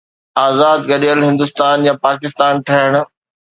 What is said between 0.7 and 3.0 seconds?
گڏيل هندستان يا پاڪستان ٺهڻ؟